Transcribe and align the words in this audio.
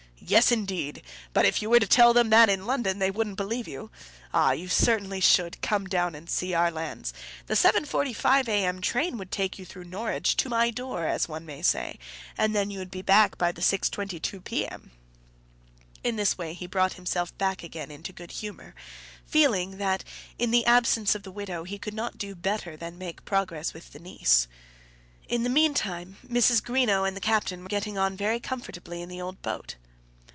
Yes 0.23 0.51
indeed; 0.51 1.01
but 1.33 1.45
if 1.47 1.63
you 1.63 1.69
were 1.71 1.79
to 1.79 1.87
tell 1.87 2.13
them 2.13 2.29
that 2.29 2.47
in 2.47 2.67
London 2.67 2.99
they 2.99 3.09
wouldn't 3.09 3.37
believe 3.37 3.67
you. 3.67 3.89
Ah! 4.31 4.51
you 4.51 4.67
should 4.67 4.85
certainly 4.85 5.21
come 5.63 5.87
down 5.87 6.13
and 6.13 6.29
see 6.29 6.53
our 6.53 6.69
lands. 6.69 7.11
The 7.47 7.55
7.45 7.55 8.47
A.M. 8.47 8.81
train 8.81 9.17
would 9.17 9.31
take 9.31 9.57
you 9.57 9.65
through 9.65 9.85
Norwich 9.85 10.37
to 10.37 10.47
my 10.47 10.69
door, 10.69 11.07
as 11.07 11.27
one 11.27 11.43
may 11.43 11.63
say, 11.63 11.97
and 12.37 12.53
you 12.71 12.77
would 12.77 12.91
be 12.91 13.01
back 13.01 13.39
by 13.39 13.51
the 13.51 13.61
6.22 13.63 14.43
P.M." 14.43 14.91
In 16.03 16.17
this 16.17 16.37
way 16.37 16.53
he 16.53 16.67
brought 16.67 16.93
himself 16.93 17.35
back 17.39 17.63
again 17.63 17.89
into 17.89 18.13
good 18.13 18.29
humour, 18.31 18.75
feeling, 19.25 19.79
that 19.79 20.03
in 20.37 20.51
the 20.51 20.67
absence 20.67 21.15
of 21.15 21.23
the 21.23 21.31
widow, 21.31 21.63
he 21.63 21.79
could 21.79 21.95
not 21.95 22.19
do 22.19 22.35
better 22.35 22.77
than 22.77 22.99
make 22.99 23.25
progress 23.25 23.73
with 23.73 23.91
the 23.91 23.99
niece. 23.99 24.47
In 25.27 25.41
the 25.41 25.49
mean 25.49 25.73
time 25.73 26.17
Mrs. 26.27 26.61
Greenow 26.61 27.07
and 27.07 27.17
the 27.17 27.21
captain 27.21 27.63
were 27.63 27.67
getting 27.69 27.97
on 27.97 28.15
very 28.15 28.39
comfortably 28.39 29.01
in 29.01 29.09
the 29.09 29.19
other 29.19 29.35
boat. 29.41 29.75